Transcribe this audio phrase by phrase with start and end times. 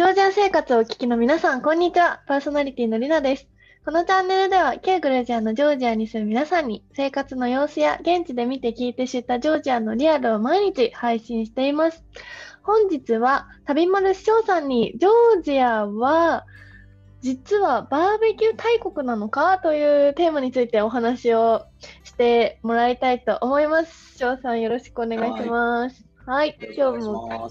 [0.00, 2.22] ジョージア生活をお聞きの皆さん、こんにちは。
[2.26, 3.46] パーソナリティのりなです。
[3.84, 12.02] このチャンネルでは、旧グルジアのジョージアに住む皆さんに、生活の様子や現地で見て聞いて知ったジョージアのリアルを毎日配信しています。
[12.62, 16.46] 本日は、旅丸師匠さんに、ジョージアは、
[17.20, 21.66] 実はバーベキュー大国なのかというテーマについてお話を
[22.04, 24.12] してもらいたいと思います。
[24.12, 26.06] 師匠さんよろしくお願いします。
[26.24, 27.50] はい、今日も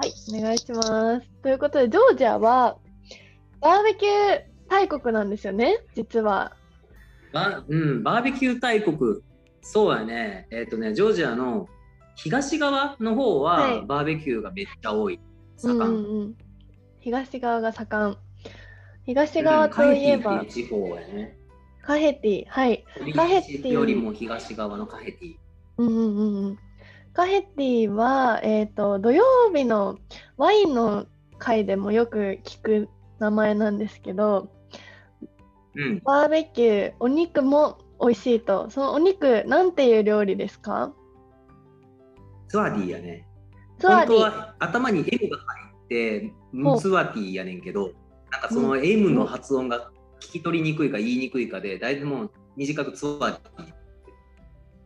[0.00, 1.28] はい、お願いします。
[1.42, 2.78] ということで、ジョージアは
[3.60, 6.56] バーベキュー大国なんですよね、実は。
[7.34, 8.96] バ,、うん、バーベキュー大国、
[9.60, 11.68] そうやね、えっ、とね、ジョージアの
[12.14, 15.20] 東側の方は、はいバーベキューがめっちゃ多い。
[15.58, 15.80] 盛ん。
[15.82, 16.34] うんうんうん、
[17.00, 18.16] 東側が盛ん。
[19.04, 21.36] 東側といえば、カヘティっていう地方やね。
[21.82, 22.84] カヘティ、はい。
[23.14, 25.34] カヘティよりも東側のカヘティ。
[25.76, 26.58] うんうんうんうん。
[27.12, 29.24] カヘティは、えっ、と、土曜
[29.54, 29.98] 日の
[30.36, 31.06] ワインの
[31.38, 34.50] 会でもよく聞く名前なんですけど、
[35.74, 36.00] うん。
[36.04, 38.70] バーベキュー、お肉も美味しいと。
[38.70, 40.92] そのお肉、なんていう料理ですか？
[42.48, 43.26] ツワディやね。
[43.78, 44.18] ツワディ。
[44.18, 46.32] 本当は頭に M が入って、
[46.80, 47.92] ツワティやねんけど、
[48.30, 53.40] なんかその M の発音が聞き取りにくいか言いにくいかで、だいぶもう短くツワディ。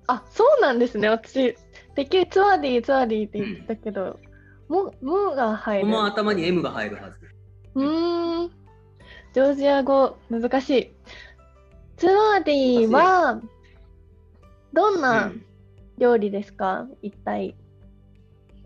[0.06, 1.08] あ、そうなんですね。
[1.08, 1.56] 私、
[1.94, 4.18] てっきりツワディ、ツワディって言ったけど、
[4.68, 5.84] も、もが入る。
[5.84, 7.18] この頭に M が入るはず。
[7.74, 8.50] うーん。
[9.32, 10.90] ジョージア語、難しい。
[11.96, 13.40] ツワディは、
[14.72, 15.40] どんうなん
[15.98, 17.56] 料理ですか、一体。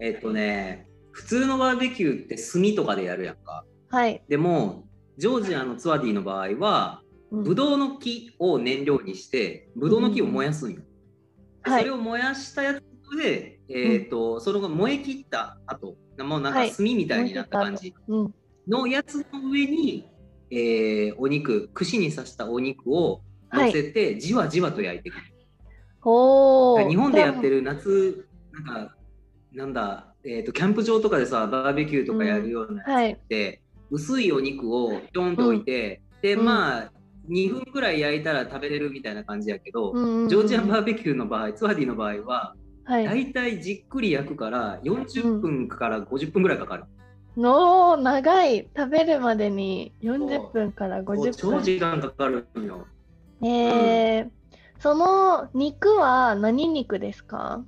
[0.00, 3.64] えっとね、普通のバーベキューって炭とかでやるやんか。
[3.90, 4.22] はい。
[4.28, 4.86] でも、
[5.18, 10.80] ジョージアのツワディの場合は、うんブドウの木を燃料にして、ブドウの木を燃やすんよ。
[11.62, 12.82] ではいそれを燃やしたやつ
[13.16, 16.72] で、えっ、と、それが燃え切った後、もうなんかはい。
[16.72, 18.34] 炭みたいになった感じうん。
[18.66, 20.08] のやつの上に、
[20.50, 23.20] えーお肉、串に刺したお肉を
[23.52, 25.16] 乗せて、じわじわと焼いていく。
[26.88, 28.96] 日本でやってる夏、なんか、
[29.52, 36.44] なんだ、えっ、と、キャンプ場とかでさ、バーベキューとかやるようなはいやつって、薄いお肉をピョンと置いて、で、うん。
[36.44, 36.92] まあ、
[37.28, 42.67] 2分くらい焼いたら食べれるみたいな感じやけど、うんうんうんジョージアンバーベキューの場合、ツワディの場合は、はい。
[42.88, 46.84] 大体じっくり焼くから40分から50分くらいかかる。
[47.36, 51.62] の長い食べるまでに40分から50超分。
[51.62, 52.86] 時間かかるんよ。
[53.42, 54.30] えー、
[54.80, 57.62] その肉は何肉ですか？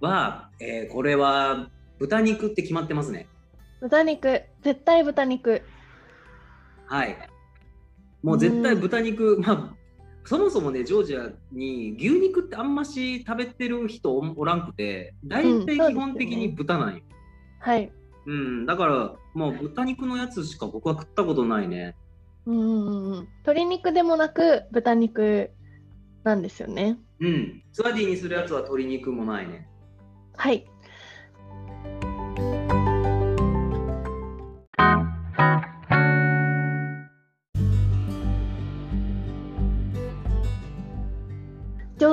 [0.00, 1.68] は、えーこれは
[1.98, 3.26] 豚肉って決まってますね。
[3.80, 5.62] 豚肉、絶対豚肉。
[6.86, 7.16] はい。
[8.22, 9.74] もう絶対豚肉、まあ、
[10.26, 17.02] そもそもね、ジョージアに牛肉ってあんまし食べてる人おおらんくて、大体基本的に豚なんよ。
[17.60, 17.92] はい。
[18.26, 21.94] うん、だからもう豚肉のやつしか僕は食ったことないね。
[22.44, 23.28] うんうんうんうん。
[23.44, 25.52] 鶏肉でもなく豚肉
[26.24, 26.98] なんですよね。
[27.20, 29.68] うん、ツワディにするやつは鶏肉もないね。
[30.36, 30.66] はい。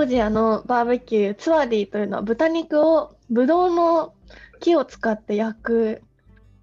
[0.05, 4.13] ジョージアのバーベキューツワディというのは豚肉をブドウの
[4.59, 6.01] 木を使って焼く。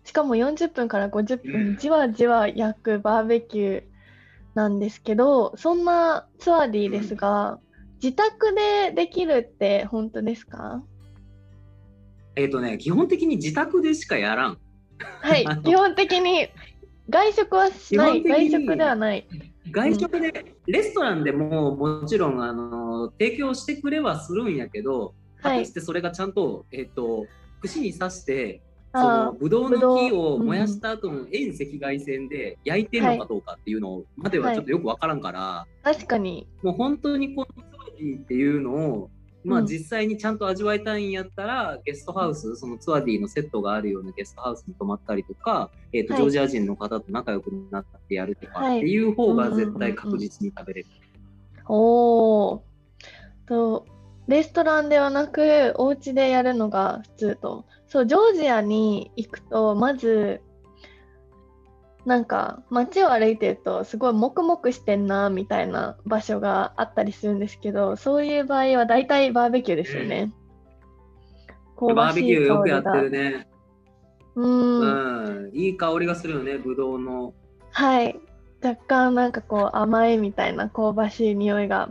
[0.04, 1.76] しかも40分から50う分ん。
[1.76, 3.82] じわじわ焼くバーベキュー
[4.54, 7.58] なんですけどそんなツワディですが、
[8.02, 10.82] 自宅でできるって本当ですか？
[12.36, 14.58] えっ、とね、基本的に自宅でしかやらん。
[15.22, 15.46] はい。
[15.64, 16.48] 基本的に
[17.08, 18.22] 外食はしない。
[18.22, 19.26] 外食ではない
[19.70, 25.58] 外食で、レストランでももちろんあの提供してくれはするんやけど、はい。
[25.58, 27.26] 果たしてそれがちゃんと、えっと
[27.60, 28.62] 串に刺して
[28.92, 36.48] そあのブドウの木を燃やした後の遠赤外線で焼いてるのかどうかっていうのまではちょっとよくわからんから、確かに。
[36.62, 39.10] もう本当にこのツワディっていうのを、
[39.44, 39.66] まあ、うん。
[39.66, 46.22] 実際にちゃんと味わいたいんやったら、ゲストハウスそのツワディのセットがあるようなゲストハウスに泊まったりとか、えーとはい。
[46.22, 49.02] ジョージア人の方と仲良くなってやるとかはいってい。
[49.02, 50.86] う方が絶対確実に食べれる。
[51.66, 52.64] おお
[53.46, 53.86] と
[54.26, 57.64] レストランではなくお家でやるのが普通と。
[57.88, 60.42] そうジョージアに行くとまず
[62.06, 70.32] なんか街を歩いてるとすごいモクモクしてんなみたいな場所があったりするんですけどそういう場合は大体バーベキューですよね。
[71.78, 73.46] 香ばしいバーベキューよくやってるね。
[74.34, 77.34] ううんん、いい香りがするよね、ぶどうの。
[77.70, 78.18] はい。
[78.62, 81.90] 若干なんかこう甘いみたいな香ばしい匂いが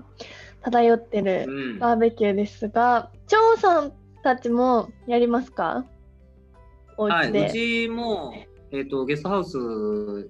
[0.62, 5.86] 漂ってるうん、バーベキューですが、張さんたちもやりますか？
[6.98, 7.32] おはい。
[7.32, 8.34] うちも、
[8.72, 9.58] えー、とゲストハウス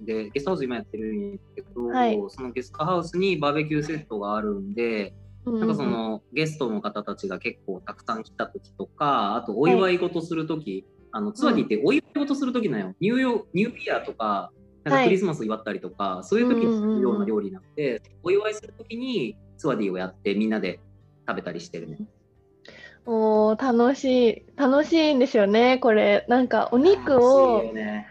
[0.04, 2.18] で、ゲストハウス今やってるんですけど、はい。
[2.28, 5.14] そのゲストハウスにバーベキューセットがあるんで、
[5.44, 12.94] うんなんかそのゲストの方たちが結構たくさん来た時とか、あとお祝い事する時、あのツアーディってお祝い事する時なんよ。
[13.00, 14.52] ニューヨーニューイヤーとか、
[14.84, 15.04] なんはい。
[15.04, 20.80] かクリスマス祝ったりとか、そういう時にするような料理なんで、お祝いする時にツアーディをやってみんなで
[21.26, 21.98] 食べたりしてるね。
[23.06, 24.44] おー楽しい。
[24.56, 26.26] 楽しいんですよねこれ。
[26.28, 28.09] なんかお肉楽をしいよね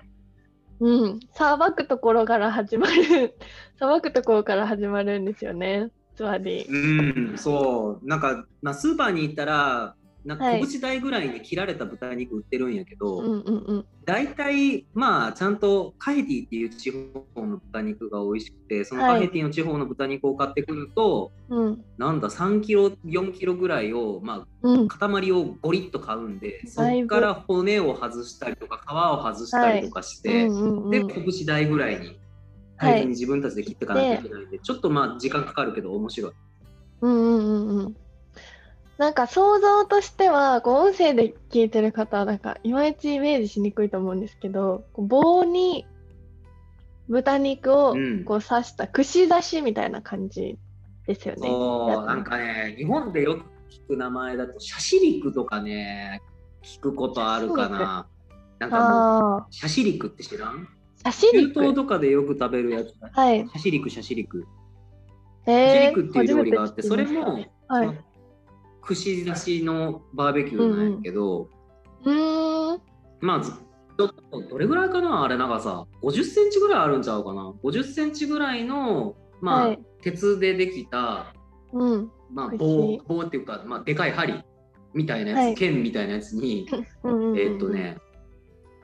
[0.79, 1.19] うん。
[1.33, 3.35] さばくところから始まる。
[3.79, 5.91] さばくところから始まるんですよね。
[6.15, 6.65] つまり。
[6.65, 9.95] うん、そう、なんか、まあ、スーパーに行ったら、
[10.29, 10.67] なんかはい。
[10.67, 13.23] 拳大ぐらいに切られた豚肉売ってるんやけど、
[14.05, 21.83] 大体、まあ、ちゃんとカヘティっていう地方の豚肉が美味しくて、そのはいカヘティの地方の豚肉を買ってくると、うん。
[21.97, 24.87] なんだ、3キロ、4キロぐらいを、まうん。
[24.87, 27.09] あ、塊をゴリッと買うんで、そだいぶ。
[27.09, 30.47] こから骨を外したりとか、皮を外したりとかして、
[30.91, 32.19] で、拳大ぐらいに、
[32.77, 32.93] はい。
[32.93, 36.31] 大変に自分たちで切っていかなきゃいけないんで、ちょっとまあ、時間かかるけど、面白い。
[37.01, 38.08] うんうんうんうん
[38.99, 45.87] なんか想像としてはこう音声で聞いてる方はなんかいまいちイメージしにくいと思うんですけどこう棒に
[47.07, 50.59] 豚肉をうんこう刺した串刺しみたいな感じ
[51.07, 51.47] ですよね。
[51.47, 56.21] そう、なんかね、日本でよく聞く名前だと、シャシリクとかね、
[56.61, 58.07] 聞くことあるかな。
[58.59, 60.55] なんかシャシリクって知らん？
[60.55, 60.65] ー、
[60.97, 61.61] シャシ中リク？
[61.61, 62.93] 東とかでよく食べるやつ？
[62.99, 63.09] だ。
[63.11, 63.39] はい。
[63.39, 64.45] シャシリク、シャシリク。
[65.47, 67.99] えシャシーリクっていう料理があって、それも、はい。
[68.81, 71.49] 串刺しのバーベキューなんやけど、
[72.05, 72.81] うーん。
[73.21, 75.85] まあ、ずちょっとどれぐらいかなあれ長さ。
[76.01, 81.33] 50センチぐらいあるんちゃうかな ?50 センチぐらいの、まあ、はい鉄でできた、
[81.73, 82.11] うん。
[82.31, 84.41] まあ、串棒、棒っていうか、まあ、でかい針
[84.93, 86.67] みたいなやつ、はい剣みたいなやつに、
[87.03, 87.69] うんうんうんえーっと。
[87.69, 87.97] ね、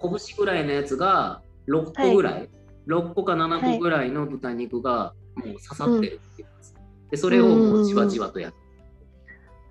[0.01, 2.49] 拳ぐらいのやつが6個ぐらい、
[2.87, 6.73] 6個か7個ぐらいの豚肉がもう刺さってるっていうやつ、
[7.11, 8.57] で、それをもうじわじわとやって、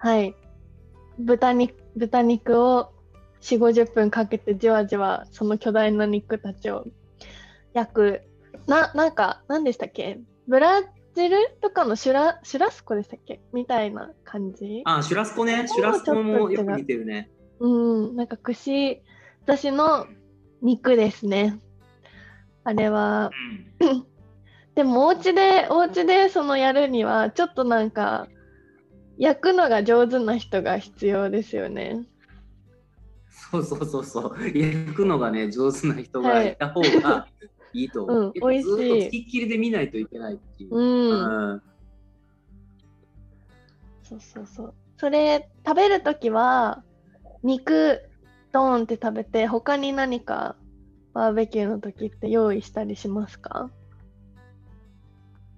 [0.04, 0.36] はい。
[1.18, 2.92] 豚肉豚肉を
[3.40, 6.84] 4、50分かけてじわじわその巨大な肉たちを
[7.72, 8.20] 焼く。
[8.66, 10.20] な、なんか、何でしたっけ？
[10.46, 13.40] ブラジルとかのシュラシュラスコでしたっけ？
[13.54, 14.82] みたいな感じ？
[14.84, 17.30] あ、シュラスコね、シュラスコもよく似てるね。
[17.60, 17.66] う
[18.12, 19.00] ん、なんか串
[19.46, 20.06] 刺しの
[20.60, 21.58] 肉ですね。
[22.62, 23.30] あれは、
[24.74, 28.28] でもお家で、お家でそのやるには、ちょっとなんか、
[29.18, 32.04] 焼くのが上手な人が必要ですよね。
[33.30, 37.28] そうそうそうそう、焼くのがね、上手な人がいた方が
[37.72, 38.22] いいと思う。
[38.24, 40.76] うん結構美味しいずっとつきっきりで見ないといけないっていう。
[40.76, 41.52] うん。
[41.52, 41.62] うん
[44.02, 44.74] そうそうそう。
[44.98, 46.84] それ、食べるときは、
[47.42, 48.02] 肉、
[48.52, 50.56] ドーンって食べて、他に何か
[51.14, 53.70] バーベキューの時って用意したりしますか？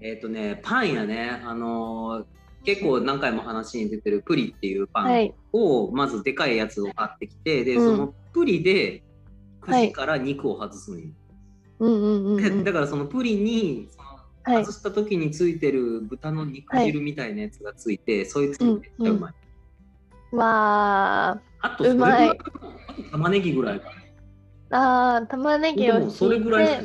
[0.00, 2.35] えっ、とね、パンやね、あのー
[2.66, 5.34] 結構何回も話に出てるプリっていうパンはい。
[5.52, 9.04] を、まずでかいやつを買ってきて、で、うんそのプリで
[9.60, 11.06] はい串から肉を外すのよ。
[11.78, 12.64] うんうんうん、うん。
[12.64, 13.88] でだからそのプリに
[14.44, 14.72] 外。
[14.72, 19.34] した時についてる豚の肉汁みたいなやつがついて、そいつめっちゃうまい。
[20.32, 23.92] わあとそれぐうまいらいあと玉ねぎぐらいかー。
[24.70, 25.98] あー玉ねぎな。
[25.98, 26.84] をそれぐらい。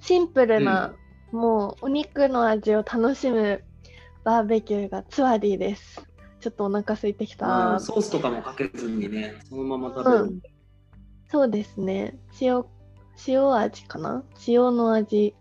[0.00, 0.94] シンプルな、
[1.30, 3.62] もうお肉の味を楽しむ
[4.22, 6.06] バーベキューがツワディです。
[6.40, 7.76] ちょっとお腹空いてきうた。
[7.76, 10.52] んソースとかもかけずにね、そのまま食べるんで。
[11.30, 12.18] そうですね。
[12.40, 12.64] 塩、
[13.26, 14.24] 塩味かな？
[14.46, 15.34] 塩の味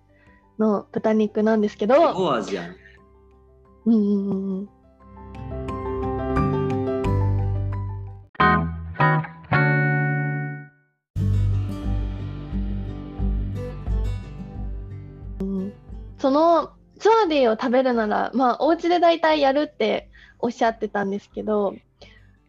[0.57, 2.75] の豚肉なんですけど、お味やね。
[3.85, 4.69] うんうんうんうん。
[15.39, 15.73] うん
[16.17, 21.75] そのツワディを食べるなら、まあ、お家で大体やるっておっしゃってたんですけど、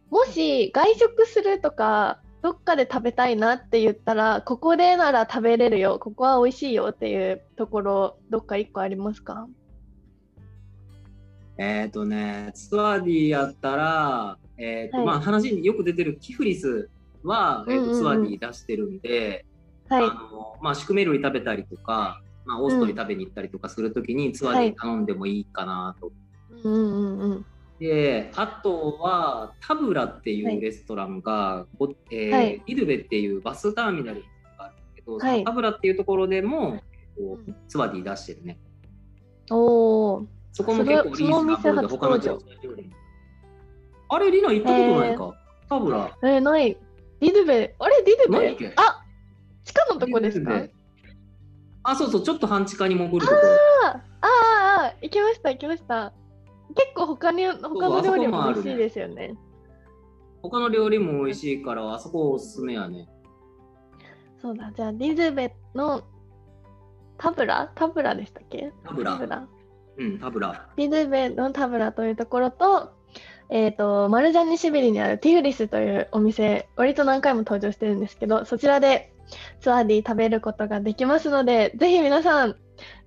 [0.09, 9.47] もし外食するとか、どっかで食べたいなって言ったら、ここでなら食べれるよ、ここは美味しいよっていうところ、どっか一個ありますか？
[11.57, 15.05] えっ、とね、ツアーディやったら、えっ、と、はい。
[15.05, 16.89] まあ話によく出てるキフリス
[17.23, 18.01] は、えーとうんうんうん。
[18.01, 19.45] ツアーディ出してるんで、
[19.87, 20.03] はい。
[20.03, 26.11] あのまあ、シュクメ類食べたりとか、まあ、オーストリー食べに行ったりとかするときにツアーディ頼んでもいいかなと。
[27.79, 32.63] で、あとはタブラっていうレストランが、ごえーはい。
[32.65, 35.43] イルベっていうバスターミナルがあるんだけど、はい。
[35.43, 36.81] タブラっていうところでも、
[37.17, 38.59] こううツアーディ出してるね。
[39.49, 40.25] おー。
[40.53, 42.39] そこも結構リーズナブルで他の料
[42.75, 42.91] 理。
[44.09, 45.33] あれ、リナ行ったことないか、
[45.69, 46.17] タブラ。
[46.23, 46.77] えーない。
[47.19, 48.67] ディドゥベ、あれディドゥ何っけ？
[48.67, 49.03] ベあ
[49.63, 50.63] 地下のとこですか？
[51.91, 53.37] あ、そうそう、ちょっと半地下に潜るとこ
[53.85, 56.13] ああああ、行きました、行きました。
[56.75, 59.35] 結構他に、他の料理も美味しいですよね。
[60.41, 63.07] 他の料理も美味しいから、あそこおすすめやね。
[64.41, 66.03] そうだ、じゃあ、ディズベの
[67.17, 68.71] タブラタブラでしたっけ？
[68.83, 69.47] タブラタブラ。
[69.97, 70.69] うん、タブラ。
[70.77, 72.93] ディズベのタブラというところと、
[73.49, 79.10] えっ、と、マルジャンニシビリにあるティフリスというお店、割と何回も登場してるんですけど、そちらで
[79.59, 82.55] ツアーディ食べることができますので、ぜひ皆さん、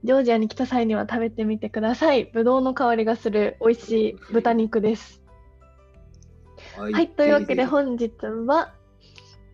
[0.04, 2.26] ジョージアに来た際には食べてみてください。
[2.26, 5.22] ぶどうの香りがする美味しい豚肉です。
[6.76, 8.10] ははい、というわけで本日
[8.46, 8.74] は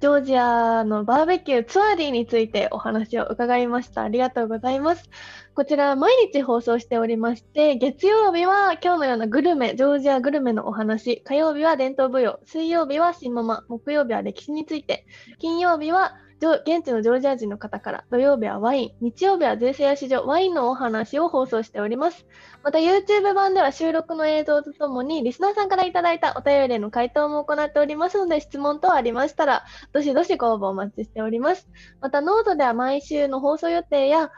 [0.00, 4.02] ジョージアのバーベキューツアーディについてお話を伺いました。
[4.02, 5.10] ありがとうございます。
[5.54, 15.04] こちら毎日放送しておりまして、月曜日は今日のようなグルメ、ジョージアグルメのお話、火曜日は伝統舞踊、水曜日は新ママ、木曜日は歴史について、
[15.38, 22.26] 金曜日は現地のジョージア人の方から、土曜日はワイン、日曜日は税制や市場、ワインのお話を放送しております。
[22.62, 31.68] また YouTube 版では収録の映像とともにリスナーさんからいただいたお便りへの回答も行っておりますので質問等ありましたらどしどしご応募お待ちしております。
[32.00, 34.30] またノートでは毎週の放送予定や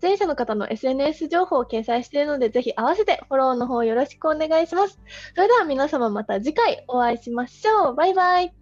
[0.00, 5.00] 出演者の方の SNS 情報を掲載しているのでぜひ合わせてフォローの方よろしくお願いします。
[5.34, 7.94] それでは皆様また次回お会いしましょう。
[7.94, 8.57] バイバイ。